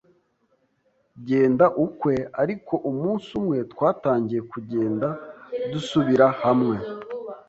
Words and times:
genda 1.27 1.65
ukwe, 1.85 2.15
ariko 2.41 2.73
umunsi 2.89 3.27
umwe 3.39 3.57
twatangiye 3.71 4.41
kugenda 4.51 5.07
dusubira 5.71 6.27
hamwe. 6.41 6.75